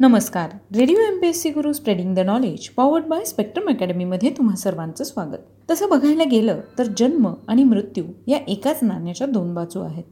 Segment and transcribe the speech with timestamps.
[0.00, 0.50] नमस्कार.
[0.76, 5.04] Radio M P S C Guru spreading the knowledge powered by Spectrum अकॅडमीमध्ये तुम्हा सर्वांचं
[5.04, 5.38] स्वागत.
[5.70, 10.04] तसं बघायला गेलं तर जन्म आणि मृत्यू या एकाच नाण्याच्या दोन बाजू आहेत.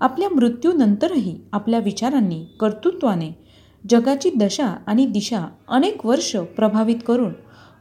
[0.00, 3.30] आपल्या मृत्यूनंतरही आपल्या विचारांनी कर्तृत्वाने
[3.90, 7.32] जगाची दशा आणि दिशा अनेक वर्ष प्रभावित करून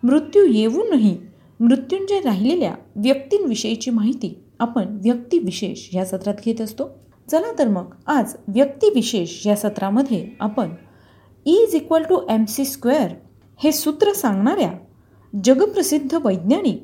[0.04, 1.18] मृत्यू येऊनही
[1.60, 6.89] मृत्यूंच्या राहिलेल्या व्यक्तींविषयीची माहिती आपण व्यक्तिविशेष या सत्रात घेत असतो.
[7.32, 10.70] चला तर मग आज व्यक्तिविशेष या सत्रामध्ये आपण
[11.48, 13.12] E is equal to M C square
[13.63, 14.72] हे सूत्र सांगणाऱ्या
[15.44, 16.84] जगप्रसिद्ध वैज्ञानिक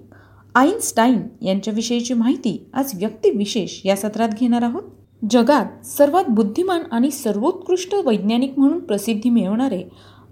[0.56, 4.84] आईन्स्टाईन यांच्याविषयीची माहिती आज व्यक्तिविशेष या सत्रात घेणार आहोत.
[5.30, 9.84] जगात सर्वात बुद्धिमान आणि सर्वोत्कृष्ट वैज्ञानिक म्हणून प्रसिद्धी मिळवणारे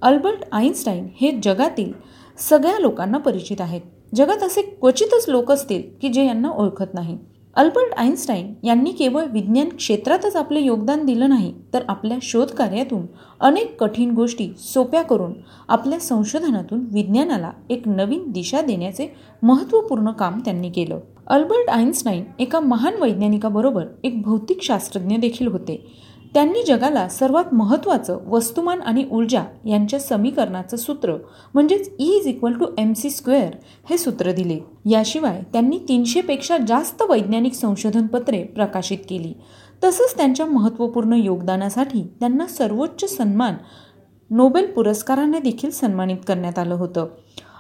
[0.01, 1.91] अल्बर्ट आईन्स्टाईन हे जगातील
[2.37, 3.81] सगळ्या लोकांना परिचित आहेत.
[4.15, 7.17] जगात असे क्वचितच लोक असतील की जे यांना ओळखत नाही.
[7.55, 13.05] अल्बर्ट आईन्स्टाईन यांनी केवळ विज्ञान क्षेत्रातच आपले योगदान दिलं नाही तर आपल्या शोधकार्यातून
[13.39, 15.33] अनेक कठीण गोष्टी सोप्या करून
[15.69, 19.07] आपल्या संशोधनातून विज्ञानाला एक नवीन दिशा देण्याचे
[19.43, 20.99] महत्त्वपूर्ण काम त्यांनी केलं.
[21.27, 25.85] अल्बर्ट आईन्स्टाईन एका महान वैज्ञानिकाबरोबर एक भौतिक शास्त्रज्ञ देखील होते.
[26.34, 31.15] त्यांनी जगाला सर्वात महत्त्वाचं वस्तुमान आणि ऊर्जा यांच्या समीकरणाचं सूत्र
[31.54, 33.55] म्हणजेच E is equal to M C square
[33.90, 34.60] हे सूत्र दिले.
[34.90, 39.34] याशिवाय त्यांनी तीनशेपेक्षा जास्त वैज्ञानिक संशोधनपत्रे प्रकाशित केली.
[39.84, 43.55] तसंच त्यांच्या महत्त्वपूर्ण योगदानासाठी त्यांना सर्वोच्च सन्मान
[44.29, 47.07] नोबेल पुरस्काराने देखील सन्मानित करण्यात आलं होतं.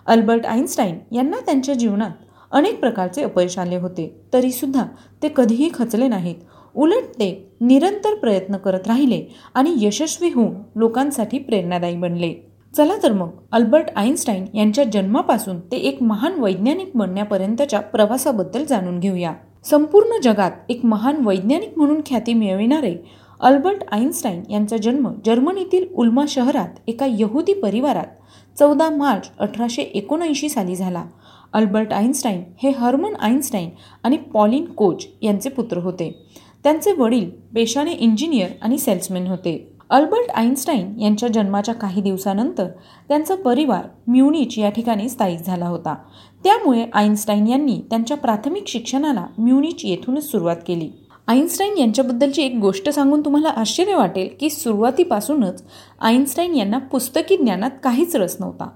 [0.05, 2.11] अल्बर्ट आईन्स्टाईन यांना त्यांच्या जीवनात
[2.51, 4.21] अनेक प्रकारचे अपयश आले होते.
[4.33, 4.85] तरीसुद्धा
[5.23, 6.35] ते कधीही खचले नाहीत.
[6.75, 9.21] उलट ते निरंतर प्रयत्न करत राहिले
[9.53, 12.33] आणि यशस्वी होऊन लोकांसाठी प्रेरणादायी बनले.
[12.77, 19.33] चला तर मग अल्बर्ट आईन्स्टाईन यांच्या जन्मापासून ते एक महान वैज्ञानिक बनण्यापर्यंतच्या प्रवासाबद्दल जाणून घेऊया.
[19.65, 22.95] संपूर्ण जगात एक महान वैज्ञानिक म्हणून ख्याती मिळविणारे
[23.39, 30.75] अल्बर्ट आईन्स्टाईन यांचा जन्म जर्मनीतील उल्मा शहरात एका यहुदी परिवारात चौदा मार्च अठराशे एकोणऐंशी साली
[30.75, 31.03] झाला.
[31.53, 33.69] अल्बर्ट आईन्स्टाईन हे हर्मन आईन्स्टाईन
[34.03, 36.11] आणि पॉलिन कोच यांचे पुत्र होते.
[36.63, 39.67] त्यांचे वडील पेशाने इंजिनियर आणि सेल्समॅन होते.
[39.89, 42.67] अल्बर्ट आईन्स्टाईन यांच्या जन्माच्या काही दिवसानंतर
[43.07, 45.95] त्यांचा परिवार म्युनिच या ठिकाणी स्थायिक झाला होता.
[46.43, 50.89] त्यामुळे आईन्स्टाईन यांनी त्यांच्या प्राथमिक शिक्षणाला म्युनिच येथूनच सुरुवात केली.
[51.27, 55.63] आईन्स्टाईन यांच्याबद्दलची एक गोष्ट सांगून तुम्हाला आश्चर्य वाटेल की सुरुवातीपासूनच
[56.01, 58.69] आईन्स्टाईन यांना पुस्तकी ज्ञानात काहीच रस नव्हता.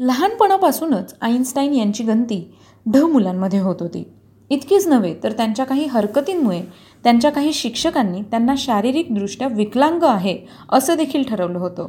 [0.00, 2.54] लहानपणापासूनच आईन्स्टाईन यांची गंती
[2.90, 4.04] ढ मुलांमध्ये होत होती.
[4.50, 6.62] इतकीच नव्हे तर त्यांच्या काही हरकतींमुळे
[7.04, 10.38] त्यांच्या काही शिक्षकांनी त्यांना शारीरिकदृष्ट्या विकलांग आहे
[10.72, 11.88] असं देखील ठरवलं होतं.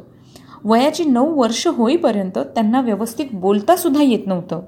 [0.64, 4.60] वयाची नऊ वर्ष होईपर्यंत त्यांना व्यवस्थित बोलतासुद्धा येत नव्हतं.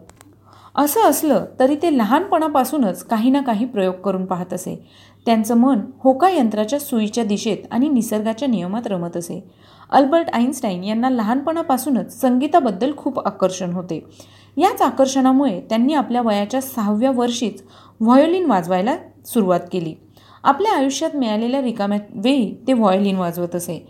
[0.76, 4.88] असं असलं तरी ते लहानपणापासूनच काही ना काही प्रयोग करून पाहत असे.
[5.26, 9.44] त्यांचं मन होका यंत्राच्या सुईच्या दिशेत आणि निसर्गाच्या नियमात रमत असे.
[9.90, 14.04] अल्बर्ट आईन्स्टाईन यांना लहानपणापासूनच संगीताबद्दल खूप आकर्षण होते.
[14.56, 17.62] याच आकर्षणामुळे त्यांनी आपल्या वयाच्या सहाव्या वर्षीच
[18.00, 18.96] व्हायोलिन वाजवायला
[19.26, 19.94] सुरुवात केली.
[20.44, 23.86] आपल्या आयुष्यात मिळालेल्या रिकाम्या वेळी ते व्हायोलिन वाजवत असे.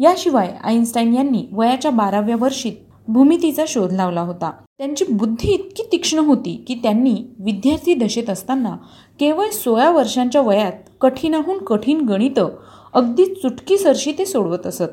[0.00, 4.50] याशिवाय आईन्स्टाईन यांनी वयाच्या बाराव्या वर्षीत भूमितीचा शोध लावला होता.
[4.78, 8.76] त्यांची बुद्धी इतकी तीक्ष्ण होती की त्यांनी विद्यार्थी दशेत असताना
[9.20, 12.48] केवळ सोळा वर्षांच्या वयात कठीणाहून कठीण गणितं
[12.92, 14.92] अगदी चुटकीसरशी ते सोडवत असत.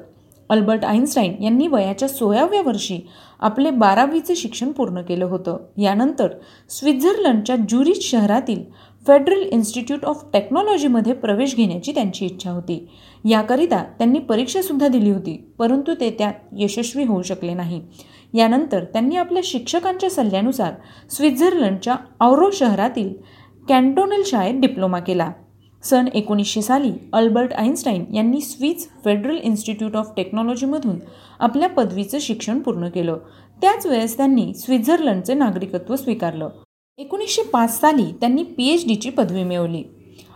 [0.49, 3.07] अल्बर्ट आईन्स्टाईन यांनी वयाच्या सोळाव्या वर्षी
[3.39, 5.57] आपले बारावीचे शिक्षण पूर्ण केलं होतं.
[5.77, 6.27] यानंतर
[6.69, 8.63] स्वित्झर्लंडच्या ज्युरिच शहरातील
[9.05, 12.87] फेडरल इन्स्टिट्यूट ऑफ टेक्नॉलॉजीमध्ये प्रवेश घेण्याची त्यांची इच्छा होती.
[13.25, 17.81] याकरिता त्यांनी परीक्षासुद्धा दिली होती परंतु ते त्यात यशस्वी होऊ शकले नाही.
[18.33, 20.73] यानंतर त्यांनी आपल्या शिक्षकांच्या सल्ल्यानुसार
[21.11, 23.13] स्वित्झर्लंडच्या औरो शहरातील
[23.69, 25.31] कॅन्टोनल शाळेत डिप्लोमा केला.
[25.83, 30.99] सन एकोणीसशे साली अल्बर्ट आईन्स्टाईन यांनी स्विस फेडरल इन्स्टिट्यूट ऑफ टेक्नॉलॉजीमधून
[31.39, 33.17] आपल्या पदवीचं शिक्षण पूर्ण केलं.
[33.61, 36.49] त्याच वेळेस त्यांनी स्वित्झर्लंडचे नागरिकत्व स्वीकारलं.
[36.99, 39.83] एकोणीसशे पाच साली त्यांनी पी एच डीची पदवी मिळवली.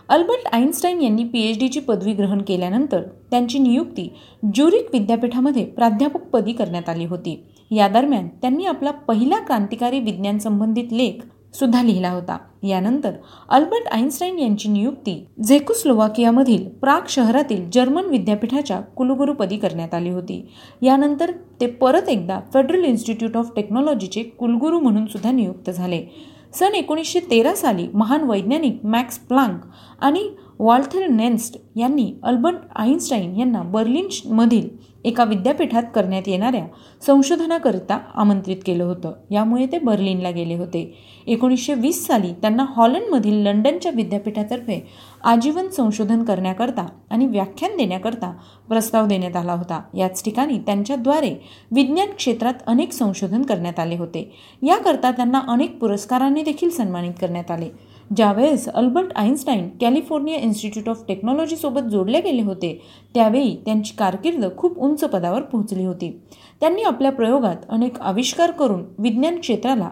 [0.09, 3.01] अल्बर्ट आईन्स्टाईन यांनी पी एच डीची पदवी ग्रहण केल्यानंतर
[3.31, 4.07] त्यांची नियुक्ती
[4.55, 7.43] ज्युरिक विद्यापीठामध्ये प्राध्यापकपदी करण्यात आली होती.
[7.71, 11.25] या दरम्यान त्यांनी आपला पहिला क्रांतिकारी विज्ञान संबंधित लेख
[11.55, 12.37] सुद्धा लिहिला होता.
[12.63, 13.11] यानंतर
[13.49, 20.45] अल्बर्ट आईन्स्टाईन यांची नियुक्ती झेकुस्लोवाकियामधील प्राग शहरातील जर्मन विद्यापीठाच्या कुलगुरुपदी करण्यात आली होती.
[20.81, 21.31] यानंतर
[21.61, 26.32] ते परत एकदा फेडरल इन्स्टिट्यूट ऑफ टेक्नॉलॉजीचे कुलगुरू म्हणून सुद्धा नियुक्त झाले.
[26.59, 29.59] सन एकोणीसशे तेरा साली महान वैज्ञानिक मॅक्स प्लांक
[30.01, 30.27] आणि
[30.63, 34.69] वॉल्थर नेन्स्ट यांनी अल्बर्ट आईन्स्टाईन यांना बर्लिनमधील
[35.03, 36.65] एका विद्यापीठात करण्यात येणाऱ्या
[37.07, 39.11] संशोधनाकरिता आमंत्रित केलं होतं.
[39.31, 40.97] यामुळे ते बर्लिनला गेले होते.
[41.27, 44.87] एकोणीसशे वीस साली त्यांना हॉलंडमधील लंडनच्या विद्यापीठातर्फे
[45.23, 48.33] आजीवन संशोधन करण्याकरता आणि व्याख्यान देण्याकरता
[48.69, 49.81] प्रस्ताव देण्यात आला होता.
[49.97, 51.35] याच ठिकाणी त्यांच्याद्वारे
[51.71, 54.35] विज्ञान क्षेत्रात अनेक संशोधन करण्यात आले होते.
[54.61, 57.92] याकरता त्यांना अनेक पुरस्कारांनी देखील सन्मानित करण्यात आले.
[58.15, 62.81] ज्यावेळेस Albert Einstein California Institute of टेक्नॉलॉजीसोबत जोडले गेले होते
[63.13, 66.19] त्यावेळी त्यांची कारकीर्द खूप उंच पदावर पोहोचली होती.
[66.59, 69.89] त्यांनी आपल्या प्रयोगात अनेक आविष्कार करून विज्ञान क्षेत्राला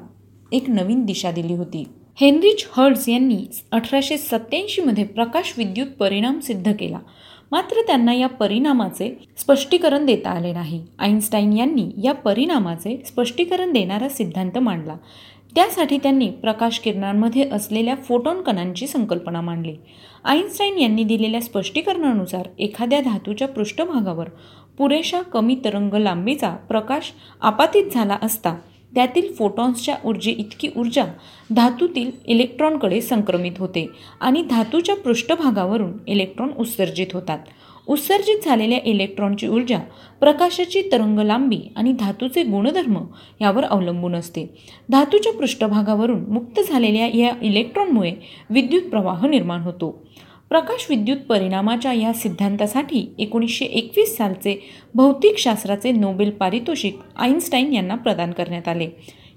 [0.52, 1.84] एक नवीन दिशा दिली होती.
[2.16, 7.00] हेनरिच हर्ड्स यांनी अठराशे सत्याऐंशीमध्ये प्रकाश विद्युत परिणाम सिद्ध केला.
[7.52, 10.84] मात्र त्यांना या परिणामाचे स्पष्टीकरण देता आले नाही.
[11.00, 14.96] आईन्स्टाईन यांनी या परिणामाचे स्पष्टीकरण देणारा सिद्धांत मांडला.
[15.56, 19.76] त्यासाठी त्यांनी प्रकाश किरणांमध्ये असलेल्या फोटॉन कणांची संकल्पना मांडली.
[20.24, 24.30] आईन्स्टाईन यांनी दिलेल्या स्पष्टीकरणानुसार एखाद्या धातूच्या पृष्ठभागावर
[24.78, 27.12] पुरेशा कमी तरंग लांबीचा प्रकाश
[27.42, 28.56] आपातित झाला असता
[28.96, 31.04] त्यातील फोटॉन्सच्या ऊर्जे इतकी ऊर्जा
[31.50, 33.88] धातूतील इलेक्ट्रॉनकडे संक्रमित होते
[34.20, 37.40] आणि धातूच्या पृष्ठभागावरून इलेक्ट्रॉन उत्सर्जित होतात.
[37.88, 39.78] उत्सर्जित झालेल्या इलेक्ट्रॉनची ऊर्जा
[40.20, 42.98] प्रकाशाची तरंगलांबी आणि धातूचे गुणधर्म
[43.42, 44.46] यावर अवलंबून असते.
[44.90, 48.14] धातूच्या पृष्ठभागावरून मुक्त झालेल्या या इलेक्ट्रॉनमुळे
[48.50, 50.08] विद्युत प्रवाह निर्माण होतो.
[50.50, 54.64] प्रकाश विद्युत परिणामाच्या या सिद्धांतासाठी एकोणीसशे एकवीस सालचे
[54.96, 58.90] भौतिकशास्त्राचे नोबेल पारितोषिक आईन्स्टाईन यांना प्रदान करण्यात आले.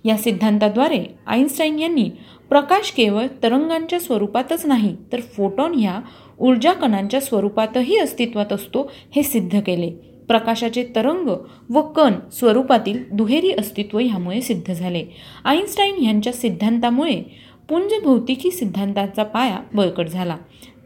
[0.04, 2.10] या सिद्धांताद्वारे आईन्स्टाईन यांनी
[2.48, 6.00] प्रकाश केवळ तरंगांच्या स्वरूपातच नाही तर फोटॉन ह्या
[6.38, 9.90] ऊर्जा कणांच्या स्वरूपातही अस्तित्वात असतो हे सिद्ध केले.
[10.28, 11.28] प्रकाशाचे तरंग
[11.70, 15.04] व कण स्वरूपातील दुहेरी अस्तित्व ह्यामुळे सिद्ध झाले.
[15.44, 17.22] आईन्स्टाईन यांच्या सिद्धांतामुळे
[17.68, 20.36] पुंज भौतिकी सिद्धांताचा पाया बळकट झाला.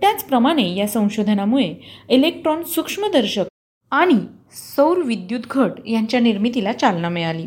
[0.00, 1.74] त्याचप्रमाणे या संशोधनामुळे
[2.08, 3.44] इलेक्ट्रॉन सूक्ष्मदर्शक
[3.92, 4.18] आणि
[4.76, 7.46] सौर विद्युत घट यांच्या निर्मितीला चालना मिळाली.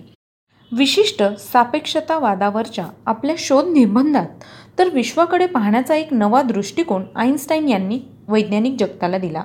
[0.78, 4.28] विशिष्ट सापेक्षतावादावरच्या आपल्या शोधनिबंधात
[4.80, 9.44] तर विश्वाकडे पाहण्याचा एक नवा दृष्टिकोन आईन्स्टाईन यांनी वैज्ञानिक जगताला दिला.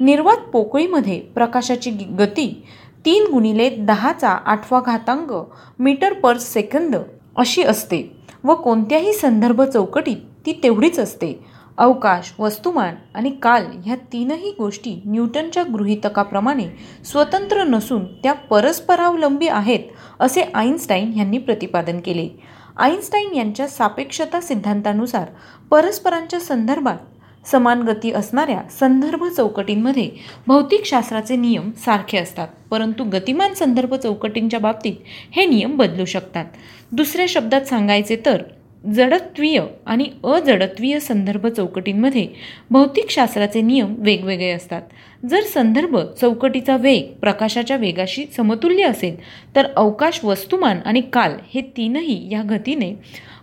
[0.00, 2.66] निर्वात पोकळीमध्ये प्रकाशाची गती
[3.04, 5.32] तीन गुणिले दहाचा आठवा घातांक
[5.78, 6.96] मीटर पर सेकंद
[7.36, 8.02] अशी असते
[8.44, 10.16] व कोणत्याही संदर्भ चौकटीत
[10.46, 11.32] ती तेवढीच असते.
[11.78, 16.66] अवकाश वस्तुमान आणि काल ह्या तीनही गोष्टी न्यूटनच्या गृहितकाप्रमाणे
[17.04, 19.80] स्वतंत्र नसून त्या परस्परावलंबी आहेत
[20.20, 22.28] असे आईन्स्टाईन यांनी प्रतिपादन केले.
[22.76, 25.28] आईन्स्टाईन यांच्या सापेक्षता सिद्धांतानुसार
[25.70, 30.10] परस्परांच्या संदर्भात समान गती असणाऱ्या संदर्भ चौकटींमध्ये
[30.46, 34.94] भौतिकशास्त्राचे नियम सारखे असतात परंतु गतिमान संदर्भ चौकटींच्या बाबतीत
[35.32, 36.44] हे नियम बदलू शकतात.
[36.92, 38.42] दुसऱ्या शब्दात सांगायचे तर
[38.84, 42.26] जडत्वीय आणि अजडत्वीय संदर्भ चौकटींमध्ये
[42.70, 44.82] भौतिकशास्त्राचे नियम वेगवेगळे असतात.
[45.30, 49.16] जर संदर्भ चौकटीचा वेग प्रकाशाच्या वेगाशी समतुल्य असेल
[49.56, 52.92] तर अवकाश वस्तुमान आणि काल हे तीनही या गतीने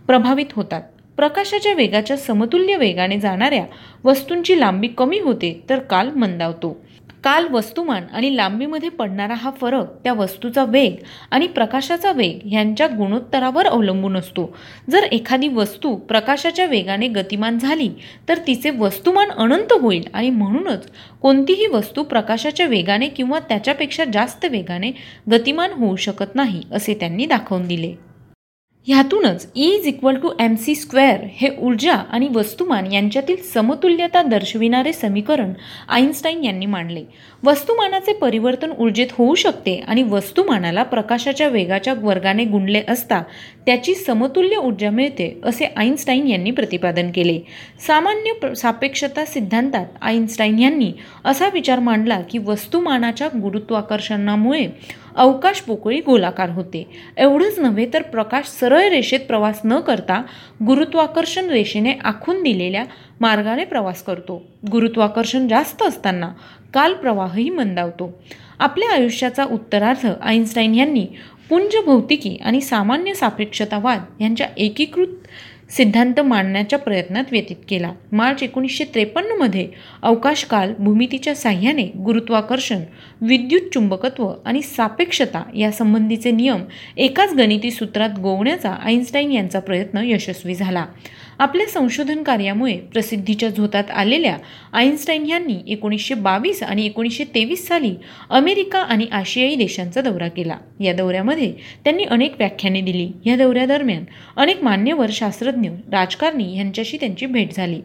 [0.07, 0.81] प्रभावित होतात.
[1.17, 3.65] प्रकाशाच्या वेगाच्या समतुल्य वेगाने जाणाऱ्या
[4.03, 6.77] वस्तूंची लांबी कमी होते तर काल मंदावतो.
[7.25, 10.95] काल वस्तुमान आणि लांबीमध्ये पडणारा हा फरक त्या वस्तूचा वेग
[11.31, 14.45] आणि प्रकाशाचा वेग यांच्या गुणोत्तरावर अवलंबून असतो.
[14.89, 17.89] जर एखादी वस्तू प्रकाशाच्या वेगाने गतिमान झाली
[18.29, 20.87] तर तिचे वस्तुमान अनंत होईल आणि म्हणूनच
[21.21, 24.91] कोणतीही वस्तू प्रकाशाच्या वेगाने किंवा त्याच्यापेक्षा जास्त वेगाने
[25.31, 27.93] गतिमान होऊ शकत नाही असे त्यांनी दाखवून दिले.
[28.87, 34.91] ह्यातूनच E is equal to M C square हे ऊर्जा आणि वस्तुमान यांच्यातील समतुल्यता दर्शविणारे
[34.93, 35.53] समीकरण
[35.87, 37.03] आईन्स्टाईन यांनी मांडले.
[37.43, 43.21] वस्तुमानाचे परिवर्तन ऊर्जेत होऊ शकते आणि वस्तुमानाला प्रकाशाच्या वेगाच्या वर्गाने गुणले असता
[43.65, 47.39] त्याची समतुल्य ऊर्जा मिळते असे आईन्स्टाईन यांनी प्रतिपादन केले.
[47.87, 50.91] सामान्य सापेक्षता सिद्धांतात आईन्स्टाईन यांनी
[51.25, 54.67] असा विचार मांडला की वस्तुमानाच्या गुरुत्वाकर्षणामुळे
[55.15, 56.87] अवकाश पोकळी गोलाकार होते.
[57.17, 60.21] एवढंच नव्हे तर प्रकाश सरळ रेषेत प्रवास न करता
[60.67, 62.83] गुरुत्वाकर्षण रेषेने आखून दिलेल्या
[63.19, 64.41] मार्गाने प्रवास करतो.
[64.71, 66.31] गुरुत्वाकर्षण जास्त असताना
[66.73, 68.13] काल प्रवाहही मंदावतो.
[68.59, 71.05] आपल्या आयुष्याचा उत्तरार्थ आईन्स्टाईन यांनी
[71.49, 75.07] पुंज भौतिकी आणि सामान्य सापेक्षतावाद यांच्या एकीकृत
[75.69, 77.91] सिद्धांत मांडण्याच्या प्रयत्नात व्यतीत केला.
[78.11, 79.67] मार्च एकोणीसशे त्रेपन्नमध्ये
[80.01, 82.81] अवकाशकाल भूमितीच्या साह्याने गुरुत्वाकर्षण
[83.21, 86.61] विद्युत चुंबकत्व आणि सापेक्षता यासंबंधीचे नियम
[86.97, 90.85] एकाच गणिती सूत्रात गोवण्याचा आईन्स्टाईन यांचा प्रयत्न यशस्वी झाला.
[91.39, 94.35] आपल्या संशोधन कार्यामुळे प्रसिद्धीच्या झोतात आलेल्या
[94.73, 97.93] आईन्स्टाईन यांनी एकोणीसशे बावीस आणि एकोणीसशे तेवीस साली
[98.29, 100.57] अमेरिका आणि आशियाई देशांचा दौरा केला.
[100.79, 101.51] या दौऱ्यामध्ये
[101.83, 103.07] त्यांनी अनेक व्याख्याने दिली.
[103.25, 104.03] या दौऱ्यादरम्यान
[104.37, 107.79] अनेक मान्यवर शास्त्रज्ञ राजकारणी यांच्याशी त्यांची भेट झाली.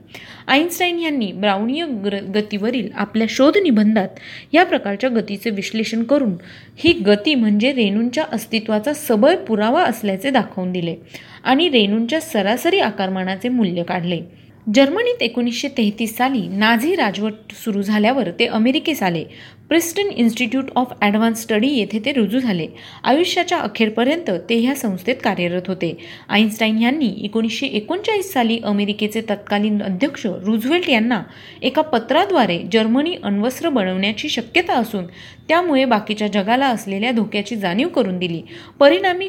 [0.46, 1.86] आईन्स्टाईन यांनी ब्राउनीय
[2.34, 4.18] गतीवरील आपल्या शोध निबंधात
[4.52, 6.36] या प्रकारच्या गतीचे विश्लेषण करून
[6.76, 10.94] ही गती म्हणजे रेणूंच्या अस्तित्वाचा सबळ पुरावा असल्याचे दाखवून दिले.
[11.44, 14.20] आणि रेणूंच्या सरासरी आकारमानाचे मूल्य काढले.
[14.74, 19.24] जर्मनीत एकोणीसशे तेहतीस साली नाझी राजवट सुरू झाल्यावर ते अमेरिकेस आले.
[19.68, 22.66] Princeton institute of advanced study येथे ते रुजू झाले.
[23.04, 25.96] आयुष्याच्या अखेरपर्यंत ते ह्या संस्थेत कार्यरत होते.
[26.28, 31.22] आईन्स्टाईन यांनी एकोणीसशे एकोणचाळीस साली अमेरिकेचे तत्कालीन अध्यक्ष रुझवेल्ट यांना
[31.62, 35.06] एका पत्राद्वारे जर्मनी अण्वस्त्र बनवण्याची शक्यता असून
[35.48, 38.42] त्यामुळे बाकीच्या जगाला असलेल्या धोक्याची जाणीव करून दिली.
[38.80, 39.28] परिणामी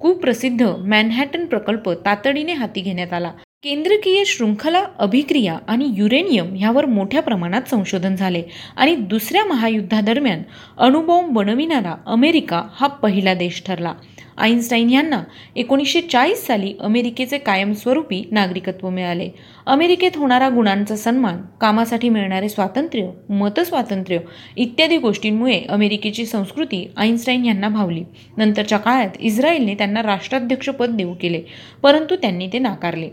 [0.00, 3.32] कुप्रसिद्ध मॅनहॅटन प्रकल्प तातडीने हाती घेण्यात आला.
[3.62, 8.42] केंद्रकीय शृंखला अभिक्रिया आणि युरेनियम ह्यावर मोठ्या प्रमाणात संशोधन झाले
[8.76, 10.42] आणि दुसऱ्या महायुद्धादरम्यान
[10.78, 13.92] अणुबॉम्ब बनविणारा अमेरिका हा पहिला देश ठरला.
[14.36, 15.22] आईन्स्टाईन यांना
[15.56, 19.28] एकोणीसशे चाळीस साली अमेरिकेचे कायमस्वरूपी नागरिकत्व मिळाले.
[19.66, 24.18] अमेरिकेत होणारा गुणांचा सन्मान कामासाठी मिळणारे स्वातंत्र्य मतस्वातंत्र्य
[24.56, 28.02] इत्यादी गोष्टींमुळे अमेरिकेची संस्कृती आईन्स्टाईन यांना भावली.
[28.36, 31.42] नंतरच्या काळात इस्रायलने त्यांना राष्ट्राध्यक्षपद देऊ केले
[31.82, 33.08] परंतु त्यांनी ते नाकारले.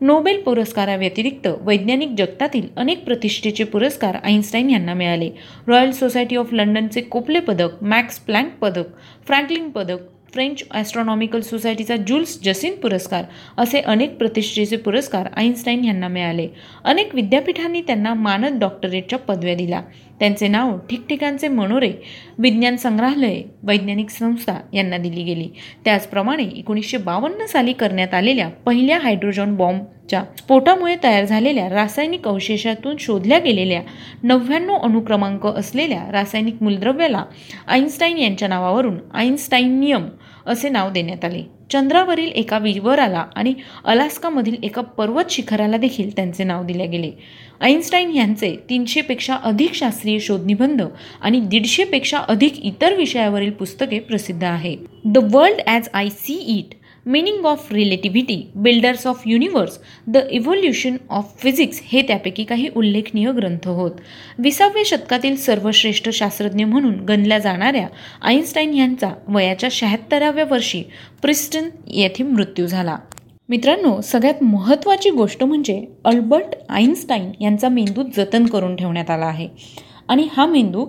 [0.00, 5.30] नोबेल पुरस्काराव्यतिरिक्त वैज्ञानिक जगतातील अनेक प्रतिष्ठेचे पुरस्कार आईन्स्टाईन यांना मिळाले.
[5.66, 8.94] रॉयल सोसायटी ऑफ लंडनचे कोपले पदक मॅक्स प्लँक पदक
[9.26, 9.98] फ्रँकलिन पदक
[10.32, 13.24] फ्रेंच ॲस्ट्रॉनॉमिकल सोसायटीचा जुल्स जसिन पुरस्कार
[13.58, 16.48] असे अनेक प्रतिष्ठेचे पुरस्कार आईन्स्टाईन यांना मिळाले.
[16.84, 19.82] अनेक विद्यापीठांनी त्यांना मानद डॉक्टरेटच्या पदव्या दिल्या.
[20.20, 21.92] त्यांचे नाव ठिकठिकाणचे मनोरे
[22.38, 25.48] विज्ञान संग्रहालये वैज्ञानिक संस्था यांना दिली गेली.
[25.84, 33.38] त्याचप्रमाणे एकोणीसशे बावन्न साली करण्यात आलेल्या पहिल्या हायड्रोजन बॉम्बच्या स्फोटामुळे तयार झालेल्या रासायनिक अवशेषातून शोधल्या
[33.38, 33.82] गेलेल्या
[34.22, 37.24] नव्याण्णव अनुक्रमांक असलेल्या रासायनिक मूलद्रव्याला
[37.66, 40.08] आईन्स्टाईन यांच्या नावावरून आईन्स्टाईनियम
[40.46, 41.57] असे नाव देण्यात आले.
[41.70, 47.10] चंद्रावरील एका विवराला आणि अलास्कामधील एका पर्वत शिखराला देखील त्यांचे नाव दिले गेले.
[47.60, 50.82] आईन्स्टाईन यांचे तीनशेपेक्षा अधिक शास्त्रीय शोधनिबंध
[51.20, 56.74] आणि दीडशेपेक्षा अधिक इतर विषयावरील पुस्तके प्रसिद्ध आहेत the world as I see it
[57.08, 63.68] meaning of relativity builders of universe the evolution of physics हे त्यापैकी काही उल्लेखनीय ग्रंथ
[63.68, 63.90] होत.
[64.38, 67.88] विसाव्या शतकातील सर्वश्रेष्ठ शास्त्रज्ञ म्हणून गणल्या जाणाऱ्या
[68.22, 70.82] आईन्स्टाईन यांचा वयाच्या शहात्तराव्या वर्षी
[71.22, 72.96] प्रिस्टन येथे मृत्यू झाला.
[73.48, 79.48] मित्रांनो सगळ्यात महत्त्वाची गोष्ट म्हणजे अल्बर्ट आईन्स्टाईन यांचा मेंदू जतन करून ठेवण्यात आला आहे.
[80.08, 80.86] आणि हा मेंदू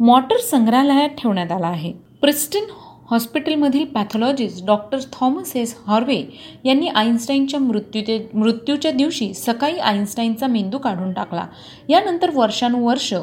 [0.00, 1.92] मॉटर संग्रहालयात ठेवण्यात आला आहे.
[2.20, 2.72] Princeton
[3.12, 5.76] हॉस्पिटलमधील pathologist doctor Thomas S.
[5.86, 6.22] Harvey
[6.64, 11.46] यांनी आईन्स्टाईनच्या मृत्यूचे मृत्यूच्या दिवशी सकाळी आईन्स्टाईनचा मेंदू काढून टाकला.
[11.88, 13.14] यानंतर वर्षानुवर्ष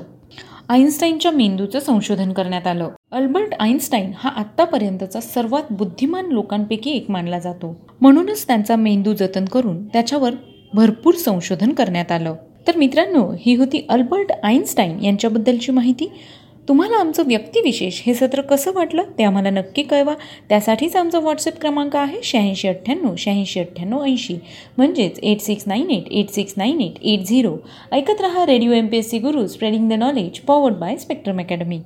[0.69, 2.89] आईन्स्टाईनच्या मेंदूचं संशोधन करण्यात आलं.
[3.11, 7.79] अल्बर्ट आईन्स्टाईन हा आत्तापर्यंतचा सर्वात बुद्धिमान लोकांपैकी एक मानला जातो.
[8.01, 10.31] म्हणूनच त्यांचा मेंदू जतन करून त्याच्यावर
[10.73, 12.35] भरपूर संशोधन करण्यात आलं.
[12.67, 16.11] तर मित्रांनो ही होती अल्बर्ट आईन्स्टाईन यांच्याबद्दलची माहिती.
[16.69, 20.13] तुम्हाला आमचं व्यक्तिविशेष हे सत्र कसं वाटलं ते आम्हाला नक्की कळवा.
[20.49, 24.37] त्यासाठीच आमचा व्हॉट्सअप क्रमांक आहे शहाऐंशी अठ्ठ्याण्णव शहाऐंशी अठ्ठ्याण्णव ऐंशी.
[24.77, 27.55] म्हणजेच eight six nine eight eight six nine eight eight zero
[27.91, 31.79] ऐकत रहा radio M P S C Guru spreading the knowledge powered by Spectrum academy